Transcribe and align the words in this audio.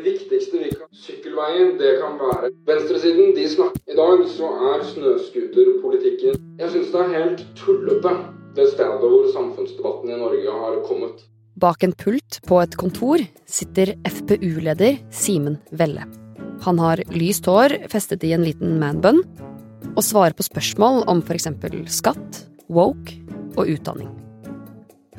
Det 0.00 0.12
viktigste 0.14 0.56
vi 0.56 0.68
kan 0.72 0.88
Sykkelveien, 0.96 1.74
det 1.76 1.98
kan 2.00 2.14
være 2.16 2.48
Venstresiden, 2.64 3.34
de 3.36 3.42
snakker 3.52 3.92
I 3.92 3.96
dag 3.98 4.22
så 4.32 4.48
er 4.70 4.84
snøscooterpolitikken 4.88 6.38
Jeg 6.56 6.70
syns 6.72 6.92
det 6.94 7.00
er 7.02 7.10
helt 7.18 7.42
tullete, 7.58 8.12
det 8.56 8.64
stedet 8.70 9.02
hvor 9.02 9.26
samfunnsdebatten 9.34 10.08
i 10.08 10.16
Norge 10.16 10.54
har 10.62 10.78
kommet. 10.86 11.18
Bak 11.60 11.84
en 11.84 11.92
pult 11.92 12.38
på 12.48 12.62
et 12.62 12.76
kontor 12.80 13.20
sitter 13.44 13.92
FpU-leder 14.08 15.02
Simen 15.12 15.58
Velle. 15.68 16.06
Han 16.64 16.80
har 16.80 17.02
lyst 17.12 17.50
hår 17.50 17.74
festet 17.92 18.24
i 18.24 18.32
en 18.32 18.46
liten 18.46 18.78
manbun, 18.80 19.20
og 19.92 20.00
svarer 20.06 20.36
på 20.38 20.46
spørsmål 20.48 21.02
om 21.12 21.20
f.eks. 21.20 21.50
skatt, 21.92 22.40
woke 22.72 23.18
og 23.58 23.68
utdanning. 23.68 24.08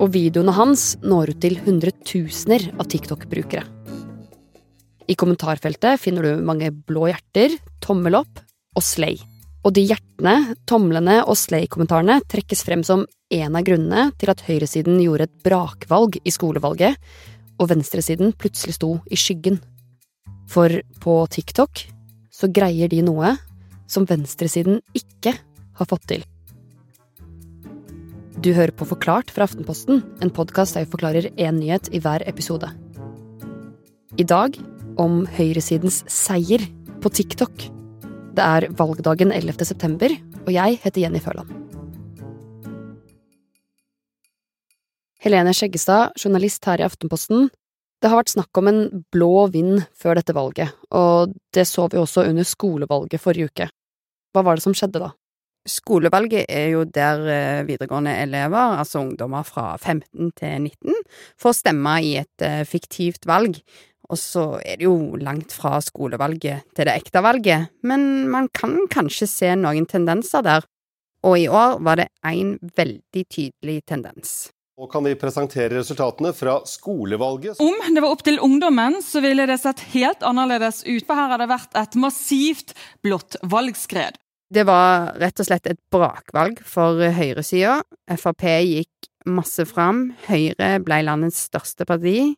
Og 0.01 0.09
videoene 0.17 0.57
hans 0.57 0.95
når 1.05 1.35
ut 1.35 1.45
til 1.45 1.59
hundretusener 1.67 2.71
av 2.79 2.89
TikTok-brukere. 2.89 3.80
I 5.11 5.15
kommentarfeltet 5.19 5.99
finner 5.99 6.23
du 6.23 6.45
mange 6.45 6.69
blå 6.71 7.09
hjerter, 7.09 7.57
tommel 7.83 8.15
opp 8.21 8.39
og 8.77 8.85
slay. 8.85 9.17
Og 9.61 9.75
de 9.75 9.83
hjertene, 9.89 10.55
tomlene 10.69 11.19
og 11.25 11.35
slay-kommentarene 11.37 12.21
trekkes 12.31 12.63
frem 12.65 12.85
som 12.87 13.03
en 13.31 13.57
av 13.57 13.65
grunnene 13.67 14.07
til 14.21 14.31
at 14.31 14.43
høyresiden 14.47 15.01
gjorde 15.03 15.27
et 15.27 15.35
brakvalg 15.43 16.17
i 16.23 16.33
skolevalget, 16.33 16.95
og 17.59 17.69
venstresiden 17.69 18.31
plutselig 18.39 18.77
sto 18.79 18.95
i 19.11 19.19
skyggen. 19.19 19.59
For 20.49 20.79
på 21.03 21.17
TikTok 21.35 21.83
så 22.31 22.49
greier 22.49 22.89
de 22.91 23.03
noe 23.05 23.35
som 23.91 24.07
venstresiden 24.07 24.79
ikke 24.97 25.35
har 25.77 25.89
fått 25.91 26.07
til. 26.09 26.23
Du 28.41 28.53
hører 28.55 28.73
på 28.73 28.87
Forklart 28.89 29.29
fra 29.29 29.45
Aftenposten, 29.45 30.01
en 30.23 30.33
podkast 30.33 30.73
der 30.73 30.87
vi 30.87 30.93
forklarer 30.95 31.33
én 31.35 31.59
nyhet 31.59 31.91
i 31.93 31.99
hver 32.01 32.23
episode. 32.25 32.71
I 34.17 34.25
dag 34.25 34.57
om 34.99 35.23
høyresidens 35.37 36.01
seier 36.11 36.63
på 37.03 37.11
TikTok. 37.13 37.67
Det 38.35 38.43
er 38.43 38.69
valgdagen 38.79 39.31
11. 39.35 39.65
september, 39.67 40.13
og 40.45 40.51
jeg 40.55 40.79
heter 40.83 41.03
Jenny 41.03 41.21
Føland. 41.23 41.51
Helene 45.21 45.53
Skjeggestad, 45.53 46.15
journalist 46.17 46.65
her 46.65 46.81
i 46.81 46.87
Aftenposten. 46.87 47.51
Det 48.01 48.09
har 48.09 48.17
vært 48.17 48.33
snakk 48.33 48.57
om 48.57 48.69
en 48.71 48.79
blå 49.13 49.45
vind 49.53 49.83
før 49.93 50.17
dette 50.17 50.33
valget, 50.33 50.71
og 50.89 51.35
det 51.53 51.67
så 51.69 51.85
vi 51.91 51.99
også 52.01 52.25
under 52.31 52.47
skolevalget 52.47 53.21
forrige 53.21 53.51
uke. 53.51 53.67
Hva 54.33 54.41
var 54.47 54.57
det 54.57 54.65
som 54.65 54.73
skjedde 54.73 55.03
da? 55.03 55.11
Skolevalget 55.69 56.47
er 56.49 56.71
jo 56.73 56.87
der 56.89 57.21
eh, 57.29 57.63
videregående 57.67 58.15
elever, 58.23 58.79
altså 58.81 59.03
ungdommer 59.03 59.45
fra 59.45 59.75
15 59.77 60.31
til 60.39 60.55
19, 60.71 60.95
får 61.37 61.53
stemme 61.59 61.93
i 62.01 62.15
et 62.23 62.45
eh, 62.47 62.63
fiktivt 62.65 63.27
valg. 63.29 63.59
Og 64.11 64.19
så 64.19 64.45
er 64.59 64.79
det 64.79 64.87
jo 64.89 65.15
langt 65.21 65.53
fra 65.55 65.77
skolevalget 65.83 66.67
til 66.75 66.87
det 66.87 66.97
ekte 66.99 67.23
valget, 67.23 67.71
men 67.87 68.27
man 68.31 68.49
kan 68.53 68.75
kanskje 68.91 69.29
se 69.29 69.51
noen 69.55 69.87
tendenser 69.87 70.43
der. 70.43 70.67
Og 71.23 71.37
i 71.37 71.45
år 71.47 71.77
var 71.85 72.01
det 72.01 72.09
én 72.25 72.57
veldig 72.75 73.23
tydelig 73.29 73.81
tendens. 73.87 74.49
Nå 74.81 74.87
kan 74.89 75.03
vi 75.05 75.13
presentere 75.19 75.75
resultatene 75.77 76.31
fra 76.33 76.55
skolevalget. 76.65 77.59
Om 77.61 77.93
det 77.93 78.01
var 78.01 78.15
opp 78.15 78.23
til 78.25 78.39
ungdommen, 78.41 78.97
så 79.05 79.21
ville 79.21 79.45
det 79.45 79.59
sett 79.61 79.83
helt 79.93 80.25
annerledes 80.25 80.81
ut. 80.87 81.05
For 81.05 81.13
her 81.13 81.29
har 81.35 81.43
det 81.43 81.51
vært 81.51 81.77
et 81.77 81.97
massivt 82.01 82.73
blått 83.05 83.37
valgskred. 83.45 84.17
Det 84.51 84.65
var 84.67 85.13
rett 85.21 85.39
og 85.39 85.47
slett 85.47 85.69
et 85.69 85.79
brakvalg 85.93 86.63
for 86.67 86.97
høyresida. 87.13 87.77
Frp 88.09 88.47
gikk 88.65 89.11
masse 89.29 89.67
fram. 89.69 90.09
Høyre 90.25 90.73
ble 90.83 90.99
landets 91.05 91.45
største 91.51 91.85
parti. 91.87 92.33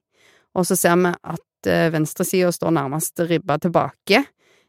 Og 0.54 0.68
så 0.68 0.78
ser 0.78 1.00
vi 1.00 1.14
at 1.16 1.42
venstresida 1.68 2.52
står 2.54 2.74
nærmest 2.76 3.20
ribba 3.30 3.58
tilbake. 3.62 4.24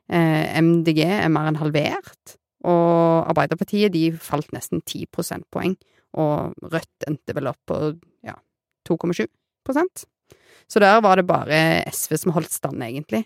MDG 0.09 1.01
er 1.07 1.31
mer 1.33 1.51
enn 1.51 1.61
halvert. 1.61 2.37
Og 2.65 3.29
Arbeiderpartiet 3.29 3.93
de 3.93 4.09
falt 4.21 4.53
nesten 4.57 4.83
ti 4.89 5.05
prosentpoeng. 5.13 5.77
Og 6.21 6.55
Rødt 6.73 7.09
endte 7.09 7.35
vel 7.37 7.51
opp 7.51 7.61
på 7.69 7.79
ja, 8.25 8.37
2,7% 8.89 10.05
Så 10.69 10.81
der 10.81 11.01
var 11.05 11.17
det 11.17 11.27
bare 11.27 11.59
SV 11.93 12.17
som 12.23 12.37
holdt 12.37 12.53
stand, 12.53 12.83
egentlig. 12.83 13.25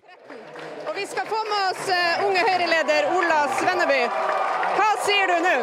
Og 0.88 0.94
vi 0.97 1.04
skal 1.06 1.28
få 1.28 1.42
med 1.50 1.60
oss 1.69 1.91
unge 2.26 2.47
Høyre-leder 2.48 3.12
Ola 3.15 3.42
Svenneby. 3.60 4.00
Hva 4.78 4.88
sier 5.04 5.31
du 5.31 5.37
nå? 5.44 5.59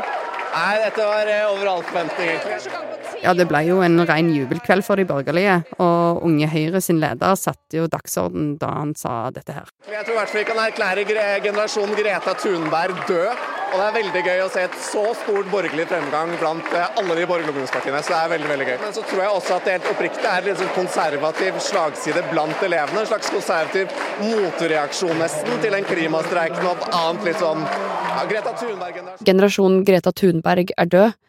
Nei, 0.56 0.76
dette 0.86 1.10
var 1.10 1.34
over 1.50 1.74
all 1.74 1.84
forventning, 1.84 2.30
egentlig. 2.38 3.05
Ja, 3.24 3.34
det 3.38 3.48
ble 3.50 3.62
jo 3.68 3.80
en 3.86 4.02
ren 4.06 4.30
jubelkveld 4.34 4.86
for 4.86 5.00
de 5.00 5.06
borgerlige, 5.08 5.60
og 5.82 6.24
Unge 6.28 6.50
Høyre 6.52 6.82
sin 6.84 7.00
leder 7.02 7.36
satte 7.40 7.80
jo 7.80 7.90
dagsorden 7.92 8.56
da 8.62 8.72
han 8.80 8.96
sa 8.98 9.30
dette 9.36 9.56
her. 9.56 9.70
Jeg 9.92 10.06
tror 10.06 10.18
i 10.18 10.20
hvert 10.20 10.34
fall 10.34 10.44
vi 10.44 10.48
kan 10.50 10.64
erklære 10.66 11.06
generasjon 11.46 11.96
Greta 11.98 12.36
Thunberg 12.42 13.06
død. 13.10 13.46
Og 13.76 13.82
det 13.82 13.86
er 13.86 13.96
veldig 13.96 14.22
gøy 14.24 14.42
å 14.46 14.50
se 14.54 14.62
et 14.64 14.76
så 14.80 15.02
stort 15.20 15.50
borgerlig 15.52 15.84
fremgang 15.90 16.30
blant 16.40 16.68
alle 16.80 17.16
de 17.18 17.26
borgerlige 17.28 17.52
ungdomspartiene. 17.52 18.00
Så 18.06 18.14
det 18.14 18.20
er 18.22 18.30
veldig, 18.32 18.50
veldig 18.54 18.68
gøy. 18.70 18.78
Men 18.86 18.96
så 18.96 19.04
tror 19.10 19.22
jeg 19.24 19.34
også 19.40 19.58
at 19.58 19.66
det 19.68 19.74
helt 19.76 19.90
oppriktig 19.90 20.30
er 20.32 20.48
en 20.52 20.60
sånn 20.62 20.72
konservativ 20.78 21.60
slagside 21.66 22.24
blant 22.30 22.64
elevene. 22.64 23.02
En 23.02 23.10
slags 23.10 23.34
konservativ 23.34 23.92
motreaksjon 24.22 25.20
nesten 25.20 25.60
til 25.66 25.76
den 25.76 25.90
klimastreiken 25.90 26.70
og 26.70 26.88
annet 26.88 27.28
litt 27.28 27.42
sånn 27.42 27.66
ja, 27.66 28.24
Greta 28.32 28.56
Thunberg-generasjon. 28.62 29.28
Generasjon 29.28 29.78
Greta 29.90 30.16
Thunberg 30.24 30.72
er 30.78 30.92
død. 30.96 31.20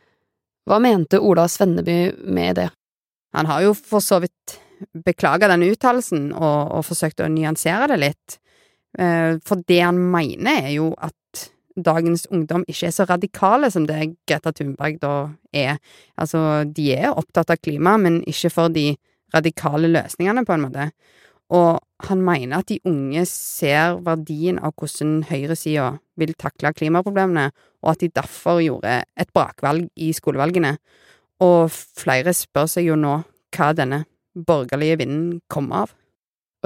Hva 0.67 0.81
mente 0.83 1.21
Ola 1.23 1.47
Svenneby 1.49 2.15
med 2.27 2.59
det? 2.59 2.71
Han 3.37 3.47
har 3.47 3.63
jo 3.67 3.75
for 3.77 4.03
så 4.03 4.19
vidt 4.23 4.57
beklaga 5.07 5.49
denne 5.51 5.69
uttalelsen 5.73 6.33
og, 6.35 6.73
og 6.77 6.85
forsøkt 6.89 7.23
å 7.23 7.31
nyansere 7.33 7.89
det 7.93 8.01
litt. 8.03 8.39
For 8.97 9.63
det 9.69 9.79
han 9.83 9.99
mener, 10.01 10.67
er 10.67 10.75
jo 10.75 10.91
at 10.97 11.15
dagens 11.77 12.25
ungdom 12.33 12.65
ikke 12.69 12.89
er 12.89 12.95
så 12.97 13.05
radikale 13.09 13.71
som 13.73 13.87
det 13.89 14.17
Greta 14.29 14.53
Thunberg 14.57 14.99
da 15.03 15.15
er. 15.53 15.77
Altså, 16.17 16.65
de 16.65 16.89
er 16.97 17.13
opptatt 17.13 17.53
av 17.53 17.61
klima, 17.61 17.97
men 18.01 18.23
ikke 18.25 18.51
for 18.53 18.73
de 18.73 18.95
radikale 19.35 19.91
løsningene, 19.93 20.47
på 20.49 20.57
en 20.57 20.67
måte. 20.67 20.91
Og 21.55 21.79
han 22.09 22.23
mener 22.27 22.61
at 22.61 22.71
de 22.71 22.81
unge 22.89 23.23
ser 23.31 24.01
verdien 24.05 24.59
av 24.59 24.75
hvordan 24.75 25.21
høyresida 25.29 25.93
vil 26.19 26.35
takle 26.39 26.73
klimaproblemene, 26.75 27.51
og 27.85 27.93
at 27.93 28.03
de 28.03 28.11
derfor 28.11 28.61
gjorde 28.65 28.99
et 29.17 29.31
brakvalg 29.37 29.87
i 29.95 30.11
skolevalgene. 30.17 30.75
Og 31.45 31.71
flere 31.71 32.35
spør 32.35 32.69
seg 32.73 32.91
jo 32.91 32.99
nå 32.99 33.21
hva 33.57 33.71
denne 33.77 34.03
borgerlige 34.37 34.99
vinden 35.05 35.39
kommer 35.53 35.87
av. 35.87 35.95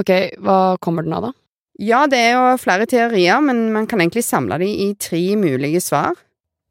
Ok, 0.01 0.11
hva 0.41 0.79
kommer 0.83 1.05
den 1.05 1.15
av, 1.15 1.29
da? 1.29 1.33
Ja, 1.81 2.05
det 2.11 2.19
er 2.19 2.35
jo 2.37 2.59
flere 2.61 2.89
teorier, 2.89 3.41
men 3.45 3.69
man 3.75 3.87
kan 3.89 4.01
egentlig 4.03 4.25
samle 4.27 4.59
de 4.61 4.69
i 4.69 4.91
tre 5.01 5.23
mulige 5.41 5.81
svar. 5.85 6.17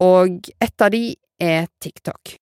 Og 0.04 0.50
et 0.62 0.86
av 0.86 0.92
de 0.94 1.04
er 1.42 1.68
TikTok. 1.82 2.36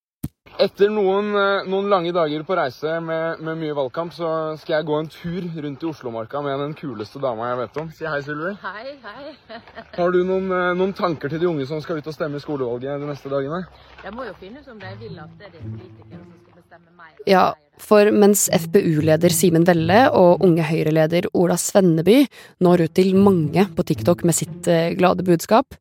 Etter 0.58 0.90
noen, 0.90 1.28
noen 1.70 1.88
lange 1.92 2.10
dager 2.16 2.42
på 2.42 2.56
reise 2.58 2.96
med, 3.06 3.44
med, 3.46 3.60
mye 3.62 3.76
valgkamp, 3.78 4.14
så 4.16 4.30
skal 4.58 4.80
jeg 4.80 4.88
gå 4.88 4.96
en 4.98 5.10
tur 5.14 5.44
rundt 5.54 5.84
i 5.84 5.88
Oslomarka 5.92 6.40
med 6.42 6.58
den 6.64 6.72
kuleste 6.78 7.22
dama 7.22 7.52
jeg 7.52 7.60
vet 7.60 7.76
om. 7.84 7.90
Si 7.94 8.08
hei, 8.10 8.22
Sylvi. 8.26 8.56
Hei, 8.64 8.96
hei. 9.04 9.60
Har 9.94 10.16
du 10.16 10.24
noen, 10.26 10.50
noen, 10.80 10.96
tanker 10.98 11.30
til 11.30 11.44
de 11.44 11.50
unge 11.52 11.68
som 11.70 11.82
skal 11.84 12.02
ut 12.02 12.10
og 12.10 12.16
stemme 12.16 12.42
i 12.42 12.42
skolevalget 12.42 13.04
de 13.04 13.10
neste 13.10 13.30
dagene? 13.30 13.60
Jeg 14.02 14.16
må 14.16 14.26
jo 14.26 14.34
finne 14.40 14.64
ut 14.64 14.72
om 14.74 14.80
de 14.82 14.94
vil 15.04 15.20
at 15.22 15.36
det 15.38 15.46
er 15.46 15.52
de 15.60 15.62
politikere 15.62 16.22
som 16.24 16.32
skal 16.40 16.56
bestemme 16.64 16.96
meg. 17.04 17.20
Ja, 17.30 17.44
for 17.84 18.10
mens 18.16 18.48
FpU-leder 18.58 19.36
Simen 19.36 19.68
Velle 19.68 20.00
og 20.10 20.42
Unge 20.48 20.66
Høyre-leder 20.66 21.30
Ola 21.38 21.60
Svenneby 21.62 22.24
når 22.66 22.88
ut 22.88 22.96
til 22.98 23.14
mange 23.14 23.68
på 23.78 23.86
TikTok 23.92 24.26
med 24.26 24.40
sitt 24.40 24.72
glade 24.98 25.28
budskap, 25.28 25.78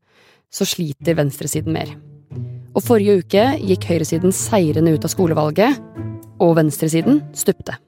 så 0.53 0.69
sliter 0.69 1.17
venstresiden 1.17 1.73
mer. 1.73 1.97
Og 2.77 2.85
forrige 2.85 3.23
uke 3.23 3.43
gikk 3.65 3.89
høyresiden 3.89 4.35
seirende 4.37 4.93
ut 4.93 5.05
av 5.07 5.13
skolevalget, 5.13 5.79
og 6.45 6.59
venstresiden 6.59 7.23
stupte. 7.33 7.79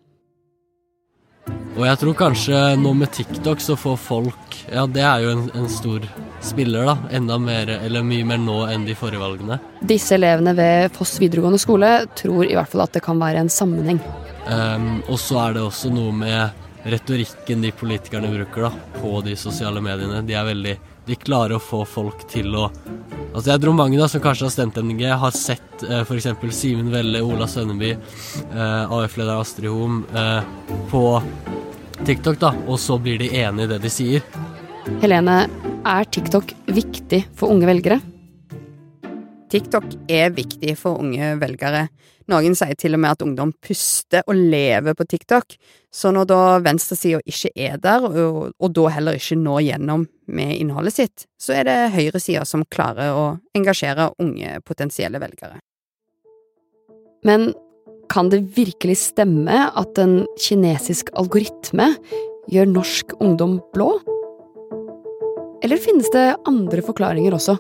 Og 1.78 1.84
jeg 1.86 1.98
tror 2.00 2.14
kanskje 2.18 2.60
nå 2.80 2.90
med 2.96 3.12
TikTok 3.14 3.60
så 3.62 3.76
får 3.78 3.98
folk 4.02 4.56
Ja, 4.66 4.82
det 4.90 5.04
er 5.04 5.22
jo 5.22 5.34
en, 5.36 5.44
en, 5.54 5.68
stor 5.70 6.02
spiller, 6.42 6.88
da. 6.88 6.96
Enda 7.14 7.36
mer, 7.38 7.70
eller 7.76 8.06
mye 8.06 8.26
mer 8.26 8.40
nå 8.42 8.56
enn 8.72 8.86
de 8.88 8.96
forrige 8.98 9.20
valgene. 9.22 9.60
Disse 9.86 10.16
elevene 10.16 10.56
ved 10.58 10.96
Foss 10.96 11.18
videregående 11.22 11.60
skole 11.62 11.92
tror 12.18 12.48
i 12.48 12.56
hvert 12.56 12.72
fall 12.72 12.86
at 12.88 12.96
det 12.96 13.04
kan 13.04 13.20
være 13.20 13.44
en 13.44 13.52
sammenheng. 13.52 14.00
Um, 14.48 14.98
og 15.06 15.20
så 15.22 15.38
er 15.44 15.58
det 15.58 15.64
også 15.68 15.92
noe 15.92 16.16
med 16.16 16.88
retorikken 16.88 17.62
de 17.62 17.72
politikerne 17.76 18.30
bruker 18.32 18.68
da, 18.68 18.72
på 18.98 19.18
de 19.26 19.36
sosiale 19.38 19.82
mediene. 19.84 20.24
De 20.26 20.34
er 20.34 20.48
veldig 20.48 20.76
De 21.08 21.16
klarer 21.16 21.56
å 21.56 21.62
få 21.62 21.84
folk 21.88 22.26
til 22.28 22.52
å 22.58 22.68
Altså 23.28 23.52
Jeg 23.52 23.60
tror 23.62 23.74
mange 23.76 23.98
da 24.00 24.06
som 24.10 24.22
kanskje 24.24 24.46
har 24.46 24.52
stemt 24.54 24.78
MDG, 24.80 25.02
har 25.20 25.34
sett 25.36 25.82
eh, 25.84 26.00
f.eks. 26.00 26.26
Simen 26.56 26.88
Velle, 26.90 27.20
Ola 27.22 27.46
Sønneby, 27.46 27.90
eh, 27.92 28.94
AUF-leder 28.96 29.36
Astrid 29.36 29.68
Hoem 29.70 30.00
eh, 30.16 30.48
på 30.90 31.02
TikTok, 32.08 32.38
da, 32.40 32.50
og 32.66 32.80
så 32.80 32.96
blir 32.98 33.20
de 33.20 33.28
enig 33.42 33.66
i 33.66 33.70
det 33.74 33.78
de 33.84 33.92
sier. 33.92 34.24
Helene, 35.04 35.36
er 35.86 36.08
TikTok 36.08 36.56
viktig 36.72 37.20
for 37.36 37.52
unge 37.52 37.68
velgere? 37.68 38.00
TikTok 39.52 39.92
er 40.10 40.32
viktig 40.34 40.74
for 40.80 41.04
unge 41.04 41.34
velgere. 41.38 41.86
Noen 42.28 42.56
sier 42.58 42.76
til 42.76 42.92
og 42.92 43.00
med 43.00 43.14
at 43.14 43.22
ungdom 43.24 43.54
puster 43.64 44.26
og 44.28 44.36
lever 44.36 44.96
på 44.96 45.06
TikTok, 45.08 45.54
så 45.88 46.10
når 46.12 46.26
da 46.28 46.40
venstresida 46.60 47.22
ikke 47.24 47.50
er 47.56 47.78
der, 47.80 48.04
og, 48.04 48.50
og, 48.52 48.68
da 48.76 48.90
heller 48.92 49.16
ikke 49.16 49.38
når 49.40 49.62
gjennom 49.64 50.04
med 50.28 50.52
innholdet 50.58 50.96
sitt, 50.98 51.24
så 51.40 51.56
er 51.56 51.64
det 51.68 51.78
høyresida 51.94 52.44
som 52.48 52.66
klarer 52.68 53.16
å 53.16 53.24
engasjere 53.56 54.10
unge 54.20 54.58
potensielle 54.68 55.20
velgere. 55.22 55.62
Men 57.24 57.50
kan 58.12 58.28
det 58.32 58.44
virkelig 58.56 58.98
stemme 59.00 59.64
at 59.76 59.98
en 60.00 60.20
kinesisk 60.40 61.10
algoritme 61.16 61.90
gjør 62.52 62.70
norsk 62.76 63.16
ungdom 63.24 63.58
blå? 63.72 63.94
Eller 65.64 65.80
finnes 65.80 66.12
det 66.12 66.30
andre 66.48 66.84
forklaringer 66.84 67.34
også? 67.40 67.56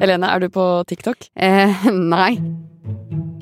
Helene, 0.00 0.30
er 0.32 0.40
du 0.40 0.48
på 0.48 0.64
TikTok? 0.88 1.26
Eh, 1.36 1.88
nei. 2.14 2.38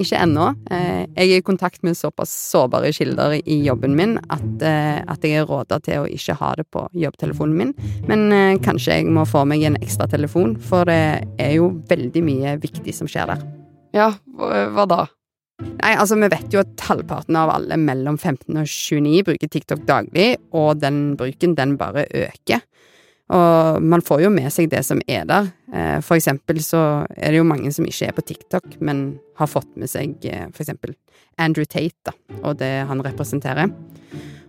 Ikke 0.02 0.18
ennå. 0.18 0.48
Eh, 0.74 1.04
jeg 1.14 1.30
er 1.30 1.38
i 1.38 1.44
kontakt 1.46 1.84
med 1.86 1.94
såpass 1.94 2.32
sårbare 2.50 2.90
kilder 2.94 3.36
i 3.38 3.60
jobben 3.62 3.94
min 3.98 4.16
at, 4.26 4.64
eh, 4.66 4.98
at 5.06 5.22
jeg 5.22 5.38
er 5.38 5.46
råda 5.46 5.78
til 5.86 6.02
å 6.02 6.08
ikke 6.10 6.34
ha 6.40 6.48
det 6.58 6.66
på 6.74 6.82
jobbtelefonen 6.98 7.54
min. 7.60 7.70
Men 8.10 8.26
eh, 8.34 8.58
kanskje 8.64 8.98
jeg 8.98 9.06
må 9.14 9.22
få 9.26 9.44
meg 9.46 9.62
en 9.68 9.78
ekstra 9.78 10.08
telefon, 10.10 10.56
for 10.58 10.90
det 10.90 11.28
er 11.38 11.54
jo 11.60 11.70
veldig 11.90 12.24
mye 12.26 12.56
viktig 12.62 12.94
som 12.96 13.10
skjer 13.10 13.30
der. 13.36 13.46
Ja, 13.94 14.10
hva 14.34 14.88
da? 14.90 15.04
Nei, 15.58 15.94
altså 15.94 16.18
Vi 16.18 16.28
vet 16.30 16.52
jo 16.54 16.60
at 16.62 16.86
halvparten 16.86 17.38
av 17.38 17.50
alle 17.54 17.78
mellom 17.78 18.18
15 18.18 18.58
og 18.58 18.66
29 18.66 19.22
bruker 19.30 19.50
TikTok 19.50 19.86
daglig, 19.86 20.32
og 20.54 20.82
den 20.82 21.14
bruken 21.18 21.54
den 21.58 21.78
bare 21.78 22.06
øker. 22.10 22.66
Og 23.28 23.82
man 23.84 24.00
får 24.04 24.22
jo 24.24 24.30
med 24.32 24.48
seg 24.52 24.70
det 24.72 24.80
som 24.86 25.00
er 25.04 25.26
der. 25.28 25.50
Eh, 25.74 25.98
for 26.04 26.16
eksempel 26.16 26.62
så 26.64 27.04
er 27.12 27.34
det 27.34 27.42
jo 27.42 27.48
mange 27.48 27.72
som 27.76 27.84
ikke 27.84 28.08
er 28.08 28.16
på 28.16 28.24
TikTok, 28.30 28.78
men 28.80 29.18
har 29.36 29.50
fått 29.50 29.68
med 29.76 29.90
seg 29.92 30.24
eh, 30.24 30.46
for 30.54 30.64
eksempel 30.64 30.94
Andrew 31.38 31.68
Tate, 31.68 32.08
da, 32.08 32.14
og 32.40 32.56
det 32.62 32.72
han 32.88 33.04
representerer. 33.04 33.68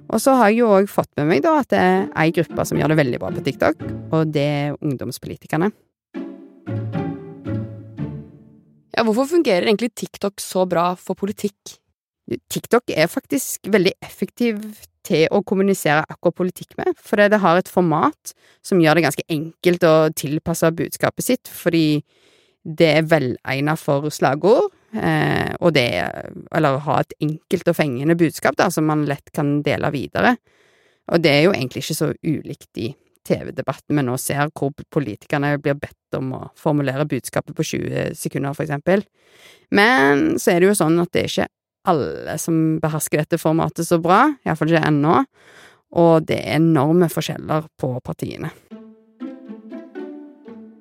Og 0.09 0.23
så 0.23 0.33
har 0.39 0.49
jeg 0.49 0.63
jo 0.63 0.71
òg 0.73 0.87
fått 0.89 1.11
med 1.19 1.27
meg 1.29 1.43
da 1.45 1.59
at 1.59 1.69
det 1.73 1.81
er 1.83 2.07
ei 2.23 2.31
gruppe 2.33 2.65
som 2.65 2.79
gjør 2.79 2.93
det 2.93 3.01
veldig 3.03 3.19
bra 3.21 3.33
på 3.35 3.43
TikTok, 3.45 3.83
og 4.15 4.31
det 4.33 4.47
er 4.47 4.79
ungdomspolitikerne. 4.79 5.69
Ja, 8.95 9.05
hvorfor 9.05 9.29
fungerer 9.29 9.67
egentlig 9.67 9.93
TikTok 9.95 10.41
så 10.43 10.65
bra 10.67 10.91
for 10.99 11.19
politikk? 11.19 11.77
TikTok 12.51 12.91
er 12.93 13.09
faktisk 13.09 13.67
veldig 13.71 13.95
effektiv 14.05 14.61
til 15.07 15.25
å 15.33 15.41
kommunisere 15.47 16.03
akkurat 16.05 16.37
politikk 16.37 16.75
med, 16.77 16.93
fordi 17.01 17.29
det 17.33 17.41
har 17.41 17.59
et 17.59 17.71
format 17.71 18.33
som 18.65 18.81
gjør 18.81 18.99
det 18.99 19.05
ganske 19.07 19.25
enkelt 19.31 19.85
å 19.87 19.95
tilpasse 20.13 20.71
budskapet 20.75 21.25
sitt, 21.25 21.49
fordi 21.49 22.01
det 22.63 22.89
er 22.99 23.07
velegnet 23.07 23.79
for 23.79 24.09
slagord, 24.13 24.69
eh, 24.93 25.55
og 25.59 25.73
det 25.73 25.87
er 26.01 26.31
Eller 26.55 26.77
ha 26.85 26.99
et 26.99 27.13
enkelt 27.21 27.67
og 27.67 27.75
fengende 27.75 28.17
budskap, 28.17 28.55
da, 28.57 28.69
som 28.69 28.85
man 28.85 29.05
lett 29.05 29.31
kan 29.31 29.61
dele 29.63 29.91
videre. 29.91 30.37
Og 31.09 31.21
det 31.21 31.31
er 31.31 31.43
jo 31.43 31.53
egentlig 31.53 31.83
ikke 31.83 31.95
så 31.95 32.13
ulikt 32.23 32.77
i 32.77 32.95
TV-debatten 33.25 33.95
vi 33.95 34.03
nå 34.03 34.17
ser, 34.17 34.49
hvor 34.53 34.73
politikerne 34.91 35.57
blir 35.61 35.77
bedt 35.79 36.17
om 36.17 36.33
å 36.33 36.41
formulere 36.57 37.07
budskapet 37.09 37.55
på 37.55 37.63
20 37.63 38.15
sekunder, 38.17 38.53
for 38.53 38.65
eksempel. 38.65 39.03
Men 39.71 40.39
så 40.39 40.53
er 40.53 40.59
det 40.59 40.71
jo 40.71 40.77
sånn 40.77 40.99
at 41.01 41.11
det 41.13 41.23
er 41.23 41.31
ikke 41.31 41.47
alle 41.89 42.37
som 42.41 42.79
behersker 42.81 43.23
dette 43.23 43.39
formatet 43.41 43.87
så 43.87 43.99
bra, 44.01 44.25
iallfall 44.45 44.71
ikke 44.71 44.87
ennå, 44.87 45.21
og 45.99 46.27
det 46.29 46.37
er 46.43 46.59
enorme 46.59 47.09
forskjeller 47.11 47.69
på 47.79 47.95
partiene. 48.05 48.51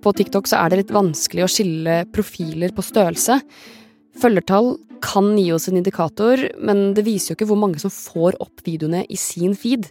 På 0.04 0.12
TikTok 0.14 0.46
så 0.48 0.60
er 0.60 0.70
det 0.70 0.82
litt 0.82 0.94
vanskelig 0.94 1.44
å 1.44 1.50
skille 1.50 2.02
profiler 2.14 2.72
på 2.74 2.84
størrelse. 2.86 3.40
Følgertall 4.18 4.76
kan 5.04 5.32
gi 5.38 5.48
oss 5.54 5.68
en 5.70 5.78
indikator, 5.80 6.40
men 6.58 6.92
det 6.94 7.06
viser 7.06 7.32
jo 7.32 7.38
ikke 7.38 7.48
hvor 7.50 7.60
mange 7.60 7.80
som 7.82 7.92
får 7.92 8.38
opp 8.42 8.62
videoene 8.66 9.04
i 9.08 9.18
sin 9.18 9.56
feed. 9.58 9.88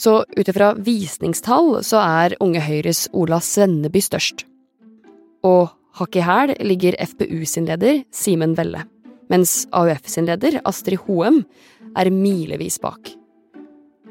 Så 0.00 0.22
ut 0.24 0.48
ifra 0.48 0.72
visningstall 0.80 1.82
så 1.86 2.00
er 2.02 2.38
Unge 2.42 2.62
Høyres 2.64 3.06
Ola 3.12 3.38
Svenneby 3.44 4.02
størst. 4.02 4.46
Og 5.46 5.70
hakk 5.98 6.16
i 6.16 6.24
hæl 6.24 6.56
ligger 6.64 6.96
FPU 7.12 7.44
sin 7.48 7.68
leder, 7.68 8.02
Simen 8.14 8.56
Velle 8.58 8.86
mens 9.32 9.64
AUF 9.72 10.08
sin 10.12 10.28
leder, 10.28 10.60
Astrid 10.68 11.00
Hoem, 11.06 11.42
er 11.96 12.12
milevis 12.12 12.78
bak. 12.82 13.14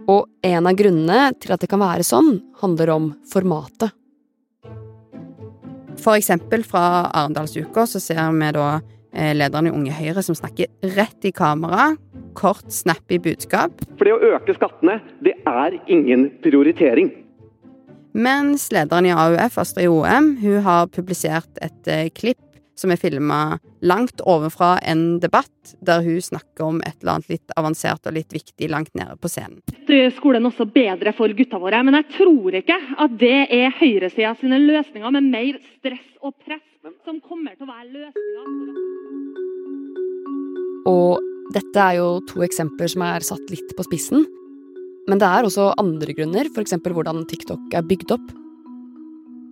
Og 0.09 0.25
en 0.45 0.68
av 0.68 0.77
grunnene 0.77 1.31
til 1.39 1.53
at 1.53 1.62
det 1.62 1.69
kan 1.69 1.81
være 1.81 2.06
sånn, 2.06 2.39
handler 2.62 2.95
om 2.95 3.12
formatet. 3.29 3.94
For 6.01 6.18
eksempel 6.18 6.63
fra 6.65 7.12
Arendalsuka 7.13 7.85
så 7.85 8.01
ser 8.01 8.21
vi 8.33 8.50
da 8.56 8.68
eh, 9.13 9.33
lederen 9.38 9.69
i 9.69 9.73
Unge 9.75 9.94
Høyre 9.94 10.23
som 10.25 10.38
snakker 10.38 10.71
rett 10.95 11.27
i 11.27 11.33
kamera. 11.35 11.91
Kort, 12.33 12.71
snappy 12.73 13.19
budskap. 13.21 13.83
For 14.00 14.07
det 14.07 14.15
å 14.15 14.38
øke 14.38 14.56
skattene, 14.57 14.97
det 15.21 15.35
er 15.45 15.77
ingen 15.91 16.31
prioritering. 16.41 17.12
Mens 18.18 18.71
lederen 18.73 19.07
i 19.07 19.13
AUF, 19.13 19.59
Astrid 19.62 19.91
OM, 19.91 20.33
hun 20.41 20.63
har 20.65 20.89
publisert 20.91 21.62
et 21.62 21.91
eh, 21.91 22.09
klipp 22.09 22.41
som 22.81 22.92
er 22.94 23.00
filma 23.00 23.60
langt 23.86 24.22
ovenfra 24.25 24.75
en 24.89 25.19
debatt, 25.22 25.75
der 25.86 26.01
hun 26.06 26.22
snakker 26.22 26.66
om 26.66 26.81
et 26.86 26.98
eller 27.01 27.19
annet 27.19 27.31
litt 27.36 27.56
avansert 27.60 28.07
og 28.10 28.16
litt 28.18 28.33
viktig 28.33 28.69
langt 28.72 28.94
nede 28.98 29.16
på 29.22 29.30
scenen. 29.31 29.62
Skolen 30.18 30.48
også 30.50 30.66
bedre 30.72 31.13
for 31.18 31.33
gutta 31.38 31.62
våre, 31.62 31.83
men 31.86 31.98
jeg 32.01 32.10
tror 32.18 32.57
ikke 32.62 32.78
at 33.06 33.18
det 33.22 33.39
er 33.54 33.78
høyresida 33.80 34.33
sine 34.42 34.60
løsninger 34.63 35.18
med 35.18 35.30
mer 35.30 35.62
stress 35.78 36.07
og 36.22 36.36
press 36.42 36.66
som 37.06 37.22
kommer 37.22 37.54
til 37.56 37.68
å 37.68 37.72
være 37.72 37.92
løsninga. 37.94 38.44
Og 40.89 41.22
dette 41.54 41.83
er 41.83 42.00
jo 42.00 42.07
to 42.30 42.42
eksempler 42.45 42.89
som 42.89 43.04
er 43.06 43.25
satt 43.25 43.51
litt 43.54 43.75
på 43.78 43.86
spissen. 43.86 44.25
Men 45.10 45.22
det 45.22 45.28
er 45.28 45.45
også 45.45 45.72
andre 45.81 46.13
grunner, 46.18 46.50
f.eks. 46.50 46.78
hvordan 46.81 47.25
TikTok 47.30 47.74
er 47.78 47.86
bygd 47.86 48.13
opp. 48.16 48.28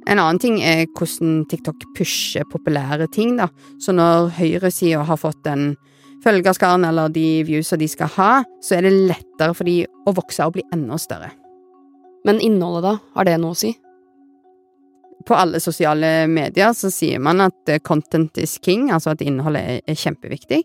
En 0.09 0.17
annen 0.17 0.39
ting 0.41 0.57
er 0.65 0.87
hvordan 0.97 1.43
TikTok 1.51 1.83
pusher 1.97 2.47
populære 2.49 3.05
ting, 3.13 3.35
da. 3.37 3.49
Så 3.81 3.93
når 3.93 4.31
høyresida 4.39 5.03
har 5.05 5.19
fått 5.21 5.43
den 5.45 5.75
følgerskaren 6.23 6.87
eller 6.87 7.11
de 7.13 7.43
viewsa 7.47 7.77
de 7.79 7.87
skal 7.87 8.09
ha, 8.15 8.31
så 8.65 8.79
er 8.79 8.87
det 8.87 8.95
lettere 9.11 9.53
for 9.53 9.69
de 9.69 9.83
å 10.09 10.15
vokse 10.17 10.47
og 10.47 10.57
bli 10.57 10.65
enda 10.73 10.97
større. 10.99 11.29
Men 12.27 12.41
innholdet, 12.43 12.87
da? 12.87 12.95
Har 13.15 13.29
det 13.29 13.37
noe 13.39 13.53
å 13.53 13.59
si? 13.59 13.75
På 15.27 15.37
alle 15.37 15.61
sosiale 15.61 16.25
medier 16.31 16.73
så 16.73 16.89
sier 16.91 17.21
man 17.21 17.43
at 17.45 17.73
content 17.85 18.39
is 18.41 18.57
king, 18.63 18.89
altså 18.95 19.13
at 19.13 19.21
innholdet 19.21 19.85
er 19.85 19.99
kjempeviktig. 19.99 20.63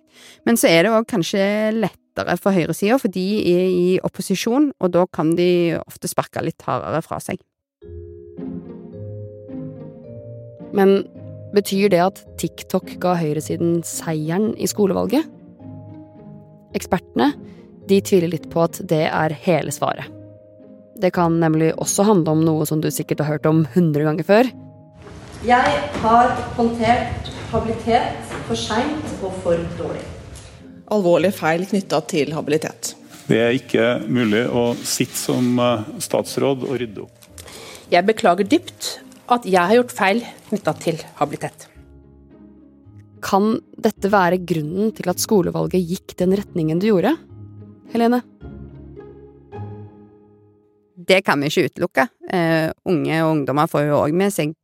Men 0.49 0.57
så 0.59 0.73
er 0.73 0.87
det 0.87 0.95
òg 0.95 1.09
kanskje 1.11 1.45
lettere 1.77 2.39
for 2.41 2.57
høyresida, 2.57 2.97
for 3.03 3.13
de 3.13 3.27
er 3.53 3.67
i 3.69 3.89
opposisjon, 4.07 4.73
og 4.81 4.95
da 4.97 5.05
kan 5.13 5.37
de 5.37 5.77
ofte 5.85 6.09
sparke 6.09 6.43
litt 6.47 6.65
hardere 6.65 7.05
fra 7.05 7.21
seg. 7.23 7.45
Men 10.75 11.05
betyr 11.55 11.93
det 11.93 12.03
at 12.03 12.21
TikTok 12.41 12.97
ga 13.03 13.15
høyresiden 13.21 13.79
seieren 13.87 14.53
i 14.59 14.69
skolevalget? 14.71 15.29
Ekspertene 16.75 17.31
de 17.89 18.01
tviler 18.03 18.33
litt 18.33 18.49
på 18.51 18.65
at 18.65 18.81
det 18.91 19.05
er 19.07 19.37
hele 19.45 19.73
svaret. 19.75 20.09
Det 20.99 21.11
kan 21.15 21.37
nemlig 21.43 21.73
også 21.75 22.07
handle 22.07 22.35
om 22.35 22.45
noe 22.47 22.67
som 22.67 22.81
du 22.83 22.89
sikkert 22.95 23.23
har 23.23 23.37
hørt 23.37 23.49
om 23.51 23.65
hundre 23.75 24.07
ganger 24.07 24.27
før. 24.27 24.51
Jeg 25.45 25.81
har 26.01 26.31
håndtert 26.57 27.31
habilitet 27.53 28.35
for 28.49 28.59
seint 28.59 29.11
og 29.21 29.35
for 29.45 29.61
dårlig. 29.79 30.05
Alvorlige 30.95 31.35
feil 31.37 31.67
knytta 31.69 32.01
til 32.09 32.33
habilitet. 32.37 32.95
Det 33.29 33.41
er 33.41 33.57
ikke 33.57 33.87
mulig 34.05 34.45
å 34.53 34.71
sitte 34.85 35.17
som 35.17 35.59
eh, 35.61 35.85
statsråd 36.05 36.67
og 36.67 36.75
rydde 36.81 37.05
opp. 37.07 37.29
Jeg 37.93 38.05
beklager 38.09 38.49
dypt 38.49 38.89
at 39.33 39.47
jeg 39.49 39.61
har 39.61 39.79
gjort 39.79 39.95
feil 39.95 40.21
knytta 40.49 40.75
til 40.83 41.01
habilitet. 41.19 41.69
Kan 43.25 43.59
dette 43.81 44.11
være 44.13 44.43
grunnen 44.45 44.93
til 44.97 45.09
at 45.09 45.23
skolevalget 45.23 45.87
gikk 45.89 46.17
den 46.21 46.35
retningen 46.37 46.81
du 46.83 46.91
gjorde? 46.91 47.15
Helene? 47.95 48.21
Det 51.05 51.21
kan 51.25 51.41
vi 51.41 51.51
ikke 51.51 51.71
utelukke. 51.71 52.07
Uh, 52.29 52.69
unge 52.89 53.17
og 53.25 53.31
ungdommer 53.31 53.69
får 53.71 53.89
jo 53.89 53.99
òg 54.03 54.15
med 54.17 54.33
seg 54.33 54.55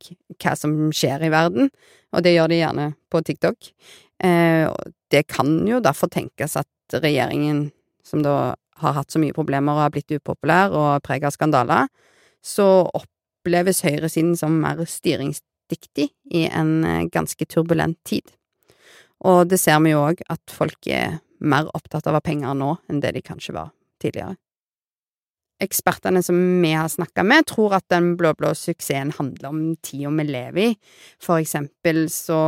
hva 0.41 0.55
som 0.57 0.73
skjer 0.93 1.27
i 1.27 1.33
verden, 1.33 1.69
og 2.13 2.25
det 2.25 2.35
gjør 2.35 2.51
de 2.51 2.61
gjerne 2.61 2.87
på 3.13 3.21
TikTok. 3.25 3.71
Uh, 4.21 4.69
det 5.13 5.25
kan 5.29 5.53
jo 5.69 5.81
derfor 5.83 6.09
tenkes 6.13 6.57
at 6.61 7.01
regjeringen, 7.01 7.69
som 8.05 8.23
da 8.25 8.53
har 8.81 8.97
hatt 8.97 9.13
så 9.13 9.21
mye 9.21 9.35
problemer 9.35 9.77
og 9.77 9.85
har 9.85 9.93
blitt 9.93 10.13
upopulær 10.17 10.73
og 10.73 11.03
preget 11.05 11.29
av 11.29 11.35
skandaler, 11.35 11.89
så 12.41 12.67
opp 12.85 13.09
oppleves 13.41 13.81
høyresiden 13.85 14.35
som 14.37 14.59
mer 14.61 14.83
styringsdyktig 14.85 16.11
i 16.31 16.45
en 16.49 16.83
eh, 16.85 17.07
ganske 17.11 17.45
turbulent 17.49 17.97
tid. 18.05 18.29
Og 19.25 19.49
det 19.49 19.59
ser 19.61 19.81
vi 19.81 19.93
jo 19.93 20.05
òg, 20.05 20.21
at 20.29 20.53
folk 20.53 20.87
er 20.87 21.19
mer 21.41 21.69
opptatt 21.73 22.07
av 22.09 22.21
penger 22.21 22.53
nå 22.57 22.75
enn 22.89 23.01
det 23.01 23.15
de 23.17 23.25
kanskje 23.25 23.57
var 23.57 23.73
tidligere. 24.01 24.37
Ekspertene 25.61 26.23
som 26.25 26.37
vi 26.61 26.71
har 26.73 26.89
snakka 26.89 27.23
med, 27.25 27.45
tror 27.49 27.75
at 27.77 27.85
den 27.93 28.15
blå-blå 28.17 28.53
suksessen 28.57 29.13
handler 29.13 29.51
om 29.51 29.59
tida 29.85 30.09
vi 30.17 30.25
lever 30.25 30.61
i. 30.71 30.77
For 31.21 31.37
eksempel 31.37 32.07
så 32.09 32.39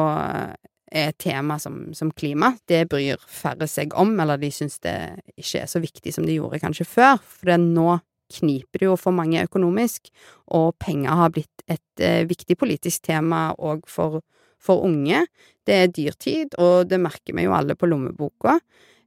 er 0.93 1.13
tema 1.21 1.59
som, 1.61 1.91
som, 1.93 2.09
klima, 2.13 2.55
det 2.69 2.87
bryr 2.89 3.21
færre 3.29 3.67
seg 3.69 3.93
om, 3.97 4.15
eller 4.21 4.41
de 4.41 4.49
syns 4.53 4.79
det 4.81 4.95
ikke 5.37 5.61
er 5.61 5.69
så 5.69 5.81
viktig 5.81 6.13
som 6.13 6.25
de 6.25 6.39
gjorde 6.39 6.61
kanskje 6.61 6.89
før, 6.89 7.21
for 7.21 7.49
det 7.49 7.57
er 7.57 7.65
nå 7.65 7.99
kniper 8.31 8.83
det 8.83 8.89
jo 8.89 8.99
for 8.99 9.15
mange 9.15 9.43
økonomisk, 9.45 10.09
og 10.55 10.73
penger 10.81 11.19
har 11.19 11.33
blitt 11.33 11.65
et 11.67 12.03
eh, 12.03 12.23
viktig 12.29 12.57
politisk 12.59 13.05
tema 13.09 13.49
òg 13.57 13.85
for, 13.89 14.21
for, 14.61 14.85
unge. 14.87 15.25
Det 15.65 15.75
er 15.75 15.93
dyrtid, 15.93 16.57
og 16.61 16.89
det 16.89 17.01
merker 17.01 17.35
vi 17.35 17.47
jo 17.47 17.55
alle 17.55 17.77
på 17.79 17.89
lommeboka. 17.89 18.59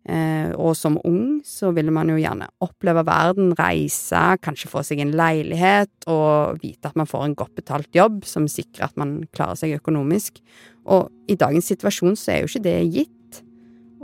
Eh, 0.06 0.52
og 0.54 0.76
som 0.78 1.00
ung 1.02 1.40
så 1.42 1.72
vil 1.74 1.90
man 1.90 2.12
jo 2.12 2.18
gjerne 2.20 2.46
oppleve 2.62 3.02
verden, 3.08 3.50
reise, 3.58 4.20
kanskje 4.38 4.70
få 4.70 4.84
seg 4.86 5.02
en 5.02 5.16
leilighet, 5.18 5.90
og 6.06 6.60
vite 6.62 6.92
at 6.92 6.98
man 6.98 7.10
får 7.10 7.26
en 7.26 7.36
godt 7.38 7.56
betalt 7.58 7.90
jobb 7.96 8.22
som 8.28 8.46
sikrer 8.50 8.86
at 8.86 9.00
man 9.00 9.18
klarer 9.34 9.58
seg 9.58 9.74
økonomisk. 9.80 10.38
Og 10.86 11.10
i 11.26 11.38
dagens 11.38 11.66
situasjon 11.72 12.14
så 12.18 12.36
er 12.36 12.44
jo 12.44 12.52
ikke 12.52 12.66
det 12.68 12.78
gitt. 12.94 13.42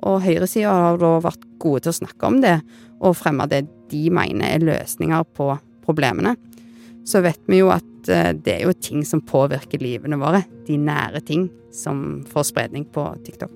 Og 0.02 0.24
høyresida 0.24 0.72
har 0.74 0.98
da 0.98 1.12
vært 1.22 1.46
gode 1.62 1.84
til 1.84 1.92
å 1.92 2.00
snakke 2.00 2.26
om 2.26 2.40
det, 2.42 2.56
og 3.02 3.14
fremme 3.18 3.46
det 3.50 3.64
de 3.92 4.06
mener 4.14 4.56
er 4.56 4.64
løsninger 4.64 5.26
på 5.36 5.52
problemene. 5.84 6.36
Så 7.04 7.22
vet 7.24 7.40
vi 7.50 7.60
jo 7.60 7.72
at 7.74 8.08
eh, 8.10 8.32
det 8.34 8.58
er 8.58 8.64
jo 8.66 8.78
ting 8.78 9.04
som 9.06 9.22
påvirker 9.24 9.82
livene 9.82 10.18
våre. 10.20 10.44
De 10.66 10.78
nære 10.78 11.22
ting 11.26 11.48
som 11.74 12.22
får 12.28 12.50
spredning 12.52 12.86
på 12.94 13.06
TikTok. 13.26 13.52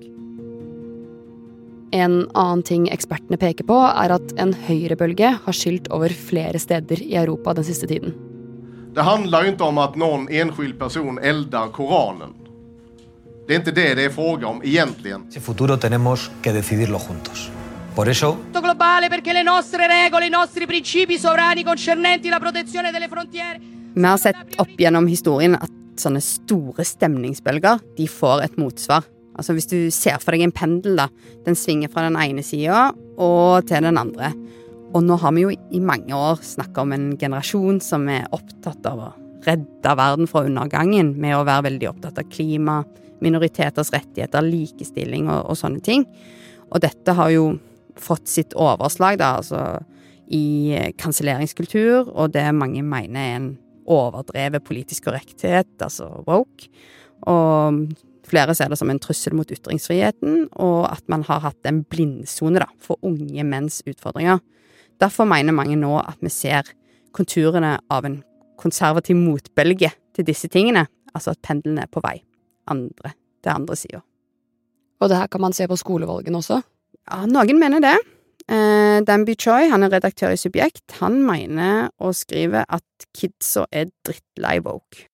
En 1.95 2.25
annen 2.35 2.63
ting 2.67 2.89
ekspertene 2.91 3.39
peker 3.39 3.63
på, 3.67 3.77
er 3.87 4.11
at 4.17 4.33
en 4.41 4.51
høyrebølge 4.67 5.29
har 5.45 5.55
skylt 5.55 5.87
over 5.95 6.11
flere 6.11 6.59
steder 6.59 6.99
i 7.03 7.15
Europa 7.15 7.55
den 7.55 7.67
siste 7.67 7.87
tiden. 7.87 8.15
Det 8.97 9.05
handler 9.05 9.45
jo 9.45 9.53
ikke 9.53 9.69
om 9.69 9.79
at 9.79 9.95
noen 9.99 10.25
enskild 10.27 10.75
person 10.79 11.19
elder 11.21 11.71
Koranen. 11.75 12.33
Det 13.47 13.55
er 13.55 13.61
ikke 13.61 13.75
det 13.77 13.91
det 13.95 14.07
er 14.09 14.11
fråga 14.11 14.49
om 14.49 14.59
egentlig. 14.63 15.15
I 15.35 15.39
futuro 15.39 15.77
tenemos 15.77 16.29
que 16.41 16.51
decidirlo 16.51 16.99
juntos. 16.99 17.47
Por 17.97 18.07
eso 18.07 18.37
globale 18.51 19.07
perché 19.07 19.33
le 19.33 19.41
nostre 19.41 19.87
regole, 19.87 20.27
i 20.27 20.29
nostri 20.29 20.67
principi 20.67 21.17
sovrani 21.17 21.63
concernenti 21.63 22.29
la 22.29 22.37
protezione 22.37 22.91
delle 22.91 23.07
frontiere 23.07 23.59
Vi 23.95 24.03
har 24.03 24.19
sett 24.19 24.53
opp 24.61 24.75
gjennom 24.77 25.07
historien 25.09 25.55
at 25.57 25.71
sånne 25.97 26.21
store 26.21 26.85
stemningsbølger 26.85 27.81
de 27.97 28.05
får 28.05 28.43
et 28.45 28.59
motsvar. 28.61 29.01
Altså 29.33 29.55
Hvis 29.57 29.69
du 29.71 29.89
ser 29.89 30.21
for 30.21 30.35
deg 30.35 30.43
en 30.45 30.53
pendel, 30.53 30.93
da. 30.99 31.07
Den 31.47 31.57
svinger 31.57 31.89
fra 31.89 32.03
den 32.05 32.19
ene 32.21 32.45
sida 32.45 32.91
og 33.17 33.65
til 33.65 33.81
den 33.81 33.97
andre. 33.97 34.29
Og 34.93 35.01
nå 35.01 35.17
har 35.17 35.33
vi 35.33 35.47
jo 35.47 35.55
i 35.57 35.81
mange 35.81 36.13
år 36.13 36.37
snakka 36.45 36.85
om 36.85 36.93
en 36.93 37.07
generasjon 37.17 37.81
som 37.81 38.05
er 38.13 38.29
opptatt 38.29 38.85
av 38.85 39.01
å 39.07 39.13
redde 39.47 39.95
verden 39.97 40.29
fra 40.29 40.45
undergangen 40.45 41.15
med 41.17 41.33
å 41.33 41.45
være 41.49 41.71
veldig 41.71 41.89
opptatt 41.95 42.21
av 42.21 42.29
klima, 42.29 42.83
minoriteters 43.25 43.89
rettigheter, 43.89 44.45
likestilling 44.45 45.31
og, 45.31 45.47
og 45.49 45.57
sånne 45.57 45.81
ting. 45.81 46.05
Og 46.69 46.85
dette 46.85 47.17
har 47.17 47.33
jo 47.33 47.55
fått 48.01 48.27
sitt 48.31 48.55
overslag, 48.57 49.19
da, 49.21 49.37
altså 49.41 49.61
i 50.27 50.75
kanselleringskultur, 50.99 52.11
og 52.11 52.33
det 52.35 52.45
mange 52.55 52.83
mener 52.83 53.21
er 53.21 53.37
en 53.37 53.47
overdrevet 53.87 54.65
politisk 54.67 55.07
korrekthet, 55.07 55.69
altså 55.79 56.09
woke. 56.27 56.67
Og 57.27 57.85
flere 58.27 58.55
ser 58.55 58.71
det 58.71 58.79
som 58.79 58.91
en 58.91 58.99
trussel 58.99 59.35
mot 59.37 59.51
ytringsfriheten, 59.51 60.49
og 60.59 60.89
at 60.91 61.03
man 61.07 61.23
har 61.29 61.45
hatt 61.45 61.69
en 61.69 61.83
blindsone 61.87 62.59
da, 62.63 62.67
for 62.83 62.99
unge 63.07 63.45
menns 63.47 63.79
utfordringer. 63.87 64.41
Derfor 64.99 65.29
mener 65.29 65.55
mange 65.55 65.77
nå 65.79 65.93
at 66.01 66.19
vi 66.21 66.31
ser 66.33 66.67
konturene 67.15 67.77
av 67.93 68.05
en 68.05 68.21
konservativ 68.59 69.15
motbølge 69.15 69.93
til 70.17 70.27
disse 70.27 70.49
tingene, 70.51 70.87
altså 71.13 71.33
at 71.33 71.43
pendelen 71.45 71.79
er 71.79 71.89
på 71.89 72.03
vei 72.03 72.17
andre, 72.67 73.13
til 73.43 73.53
andre 73.53 73.77
sida. 73.79 74.01
Og 74.97 75.11
det 75.11 75.19
her 75.19 75.29
kan 75.31 75.41
man 75.41 75.53
se 75.53 75.67
på 75.69 75.77
skolevalgene 75.77 76.41
også? 76.41 76.59
Ja, 77.07 77.23
noen 77.29 77.59
mener 77.59 77.83
det. 77.83 77.95
Eh, 78.51 79.01
Danby 79.07 79.35
Choi, 79.39 79.67
han 79.71 79.83
er 79.83 79.91
redaktør 79.91 80.33
i 80.33 80.39
Subjekt, 80.39 80.85
han 80.99 81.21
mener 81.23 81.89
og 82.03 82.15
skriver 82.15 82.67
at 82.67 83.07
kidsa 83.15 83.65
er 83.71 83.89
drittlei 84.07 84.57
woke. 84.63 85.07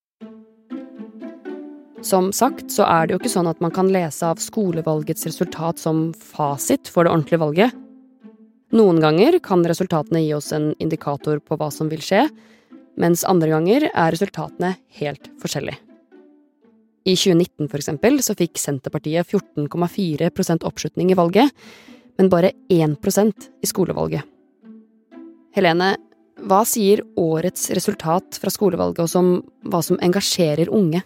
Som 2.03 2.31
sagt 2.35 2.73
så 2.73 2.83
er 2.89 3.07
det 3.07 3.15
jo 3.15 3.21
ikke 3.21 3.31
sånn 3.31 3.47
at 3.47 3.62
man 3.63 3.71
kan 3.73 3.91
lese 3.93 4.27
av 4.27 4.41
skolevalgets 4.43 5.25
resultat 5.29 5.79
som 5.79 6.09
fasit 6.17 6.89
for 6.91 7.05
det 7.05 7.13
ordentlige 7.13 7.41
valget. 7.45 7.79
Noen 8.73 9.00
ganger 9.00 9.38
kan 9.45 9.63
resultatene 9.69 10.25
gi 10.25 10.33
oss 10.35 10.51
en 10.51 10.73
indikator 10.83 11.39
på 11.39 11.57
hva 11.62 11.69
som 11.71 11.93
vil 11.93 12.03
skje, 12.03 12.25
mens 13.00 13.23
andre 13.29 13.53
ganger 13.53 13.88
er 13.93 14.13
resultatene 14.13 14.75
helt 15.00 15.29
forskjellige. 15.41 15.92
I 17.03 17.15
2019 17.17 17.67
for 17.67 17.81
eksempel, 17.81 18.22
så 18.24 18.36
fikk 18.38 18.60
Senterpartiet 18.62 19.27
14,4% 19.27 20.63
oppslutning 20.63 21.12
i 21.12 21.17
valget, 21.19 21.51
men 22.17 22.29
bare 22.31 22.53
1% 22.72 23.50
i 23.62 23.67
skolevalget. 23.67 24.24
Helene, 25.53 25.93
hva 26.48 26.63
sier 26.65 27.03
årets 27.19 27.69
resultat 27.75 28.39
fra 28.41 28.51
skolevalget 28.51 29.03
oss 29.03 29.17
om 29.19 29.36
hva 29.69 29.83
som 29.86 30.00
engasjerer 30.01 30.72
unge? 30.74 31.03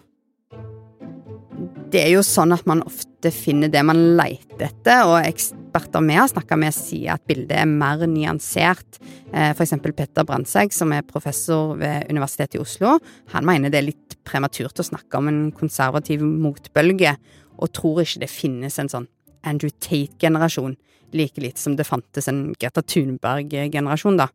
Det 1.91 2.01
er 2.03 2.11
jo 2.13 2.23
sånn 2.25 2.53
at 2.55 2.65
man 2.69 2.83
ofte 2.85 3.31
finner 3.33 3.71
det 3.71 3.81
man 3.85 3.99
leiter 4.19 4.67
etter, 4.67 5.07
og 5.07 5.25
eksperter 5.25 6.03
vi 6.03 6.17
har 6.19 6.29
snakka 6.29 6.57
med, 6.59 6.75
sier 6.75 7.15
at 7.15 7.23
bildet 7.27 7.55
er 7.57 7.69
mer 7.69 8.03
nyansert. 8.09 8.99
Eh, 9.31 9.53
for 9.53 9.63
eksempel 9.65 9.95
Petter 9.97 10.27
Brandtzæg, 10.27 10.75
som 10.75 10.91
er 10.95 11.07
professor 11.07 11.75
ved 11.79 12.11
Universitetet 12.11 12.59
i 12.59 12.63
Oslo, 12.63 12.97
han 13.33 13.47
mener 13.47 13.73
det 13.73 13.81
er 13.81 13.89
litt 13.89 14.06
prematurt 14.27 14.81
å 14.81 14.85
snakke 14.85 15.19
om 15.19 15.31
en 15.31 15.41
konservativ 15.55 16.25
motbølge, 16.25 17.15
og 17.57 17.73
tror 17.73 18.03
ikke 18.03 18.25
det 18.25 18.31
finnes 18.31 18.77
en 18.77 18.91
sånn 18.91 19.07
Andrew 19.47 19.71
Tate-generasjon 19.79 20.75
like 21.11 21.41
lite 21.41 21.59
som 21.59 21.75
det 21.75 21.83
fantes 21.87 22.27
en 22.27 22.53
Greta 22.59 22.81
Thunberg-generasjon, 22.81 24.17
da. 24.19 24.27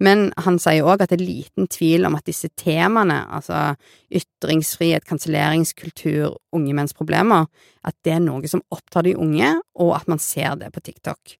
Men 0.00 0.30
han 0.36 0.58
sier 0.60 0.86
òg 0.86 1.04
at 1.04 1.12
det 1.12 1.20
er 1.20 1.26
liten 1.26 1.68
tvil 1.70 2.06
om 2.08 2.16
at 2.18 2.26
disse 2.28 2.50
temaene, 2.60 3.22
altså 3.32 3.74
ytringsfrihet, 4.12 5.06
kanselleringskultur, 5.08 6.36
unge 6.56 6.76
menns 6.76 6.96
problemer, 6.96 7.48
at 7.86 7.96
det 8.04 8.16
er 8.16 8.24
noe 8.24 8.48
som 8.50 8.64
opptar 8.72 9.06
de 9.08 9.16
unge, 9.16 9.54
og 9.80 9.94
at 9.96 10.08
man 10.10 10.20
ser 10.22 10.58
det 10.60 10.72
på 10.74 10.84
TikTok. 10.84 11.36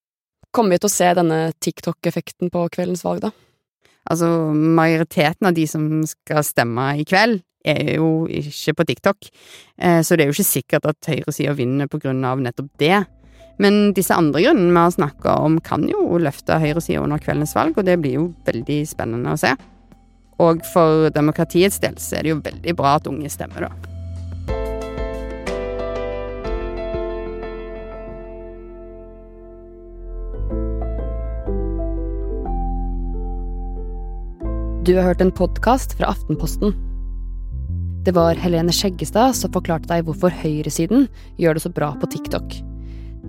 Kommer 0.51 0.75
vi 0.75 0.81
til 0.83 0.89
å 0.89 0.95
se 0.97 1.13
denne 1.15 1.39
TikTok-effekten 1.63 2.51
på 2.51 2.67
kveldens 2.73 3.05
valg, 3.07 3.23
da? 3.23 3.31
Altså, 4.09 4.27
majoriteten 4.55 5.47
av 5.47 5.55
de 5.55 5.67
som 5.69 5.87
skal 6.09 6.45
stemme 6.45 6.87
i 7.01 7.05
kveld, 7.07 7.41
er 7.61 7.97
jo 7.99 8.25
ikke 8.25 8.73
på 8.79 8.85
TikTok, 8.89 9.27
eh, 9.77 9.99
så 10.01 10.17
det 10.17 10.23
er 10.23 10.31
jo 10.31 10.35
ikke 10.35 10.47
sikkert 10.47 10.87
at 10.89 11.09
høyresida 11.11 11.53
vinner 11.53 11.85
på 11.91 11.99
grunn 12.01 12.23
av 12.25 12.41
nettopp 12.41 12.71
det. 12.81 13.03
Men 13.61 13.93
disse 13.93 14.15
andre 14.17 14.41
grunnene 14.41 14.73
vi 14.73 14.81
har 14.81 14.95
snakka 14.95 15.35
om, 15.45 15.59
kan 15.61 15.85
jo 15.89 16.17
løfte 16.17 16.57
høyresida 16.57 17.03
under 17.03 17.21
kveldens 17.21 17.53
valg, 17.53 17.77
og 17.77 17.85
det 17.85 17.99
blir 18.01 18.17
jo 18.17 18.27
veldig 18.47 18.81
spennende 18.89 19.35
å 19.35 19.39
se. 19.39 19.53
Og 20.41 20.65
for 20.73 21.11
demokratiets 21.13 21.77
del 21.83 22.01
så 22.01 22.17
er 22.17 22.25
det 22.25 22.33
jo 22.33 22.41
veldig 22.41 22.77
bra 22.79 22.97
at 22.97 23.09
unge 23.11 23.29
stemmer, 23.29 23.69
da. 23.69 23.90
Du 34.85 34.95
har 34.95 35.03
hørt 35.03 35.21
en 35.21 35.31
podkast 35.31 35.93
fra 35.93 36.07
Aftenposten. 36.09 36.71
Det 38.03 38.15
var 38.17 38.33
Helene 38.33 38.73
Skjeggestad 38.73 39.35
som 39.37 39.51
forklarte 39.53 39.85
deg 39.91 40.07
hvorfor 40.07 40.33
høyresiden 40.33 41.05
gjør 41.37 41.53
det 41.53 41.61
så 41.67 41.69
bra 41.69 41.91
på 42.01 42.09
TikTok. 42.09 42.55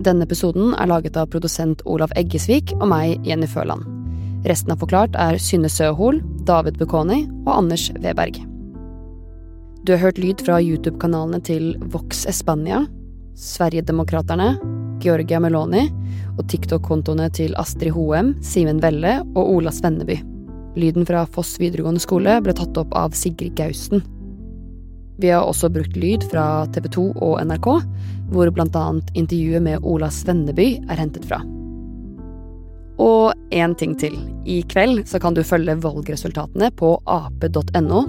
Denne 0.01 0.25
episoden 0.25 0.73
er 0.73 0.89
laget 0.89 1.19
av 1.19 1.29
produsent 1.29 1.83
Olav 1.85 2.09
Eggesvik 2.17 2.73
og 2.79 2.87
meg, 2.89 3.21
Jenny 3.21 3.45
Føland. 3.45 3.85
Resten 4.49 4.73
av 4.73 4.81
Forklart 4.81 5.13
er 5.13 5.37
Synne 5.37 5.69
Søhol, 5.69 6.23
David 6.49 6.81
Bukoni 6.81 7.21
og 7.43 7.53
Anders 7.59 7.85
Weberg. 8.01 8.41
Du 9.85 9.93
har 9.93 10.01
hørt 10.07 10.17
lyd 10.17 10.41
fra 10.41 10.57
YouTube-kanalene 10.57 11.43
til 11.45 11.75
Vox 11.93 12.25
Espania, 12.25 12.81
Sverigedemokraterne, 13.37 14.55
Georgia 15.05 15.37
Meloni 15.37 15.85
og 16.33 16.47
TikTok-kontoene 16.49 17.29
til 17.37 17.53
Astrid 17.61 17.93
Hoem, 17.93 18.39
Simen 18.41 18.81
Velle 18.81 19.19
og 19.35 19.59
Ola 19.59 19.69
Svenneby. 19.69 20.23
Lyden 20.75 21.05
fra 21.05 21.25
Foss 21.29 21.59
videregående 21.61 22.01
skole 22.01 22.39
ble 22.41 22.53
tatt 22.57 22.77
opp 22.81 22.93
av 22.97 23.13
Sigrid 23.17 23.55
Gausten. 23.57 24.01
Vi 25.21 25.29
har 25.29 25.45
også 25.45 25.69
brukt 25.69 25.95
lyd 25.95 26.25
fra 26.31 26.65
TV 26.73 26.89
2 26.95 27.03
og 27.21 27.35
NRK, 27.45 27.67
hvor 28.33 28.49
annet 28.49 29.11
intervjuet 29.13 29.61
med 29.61 29.85
Ola 29.85 30.09
Svenneby 30.09 30.69
er 30.89 30.97
hentet 30.97 31.27
fra. 31.29 31.43
Og 33.01 33.33
én 33.53 33.73
ting 33.77 33.93
til. 33.97 34.17
I 34.45 34.61
kveld 34.69 35.05
så 35.09 35.21
kan 35.21 35.33
du 35.33 35.43
følge 35.45 35.77
valgresultatene 35.81 36.71
på 36.77 36.95
ap.no 37.05 38.03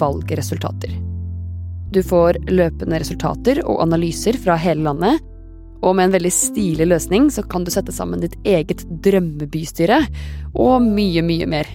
valgresultater. 0.00 0.96
Du 1.90 2.02
får 2.06 2.38
løpende 2.48 3.00
resultater 3.02 3.60
og 3.66 3.80
analyser 3.82 4.36
fra 4.38 4.56
hele 4.60 4.84
landet, 4.86 5.20
Og 5.80 5.96
med 5.96 6.08
en 6.08 6.16
veldig 6.18 6.32
stilig 6.34 6.88
løsning 6.90 7.30
så 7.32 7.44
kan 7.46 7.64
du 7.64 7.72
sette 7.72 7.94
sammen 7.94 8.20
ditt 8.24 8.36
eget 8.44 8.84
drømmebystyre, 9.04 10.02
og 10.52 10.84
mye, 10.84 11.24
mye 11.24 11.48
mer. 11.48 11.70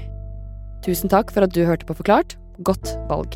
Tusen 0.85 1.09
takk 1.09 1.33
for 1.33 1.47
at 1.47 1.55
du 1.55 1.63
hørte 1.65 1.87
på 1.87 1.97
Forklart. 1.97 2.37
Godt 2.65 2.93
valg. 3.09 3.33